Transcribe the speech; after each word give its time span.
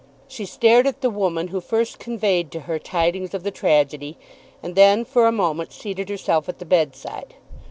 She 0.27 0.45
stared 0.47 0.87
at 0.87 1.01
the 1.01 1.11
woman 1.11 1.49
who 1.49 1.61
first 1.61 1.99
conveyed 1.99 2.49
to 2.53 2.61
her 2.61 2.79
tidings 2.79 3.35
of 3.35 3.43
the 3.43 3.51
tragedy, 3.51 4.17
and 4.63 4.73
then 4.73 5.05
for 5.05 5.27
a 5.27 5.31
moment 5.31 5.71
seated 5.71 6.09
herself 6.09 6.49
at 6.49 6.57
the 6.57 6.65
bedside. 6.65 7.35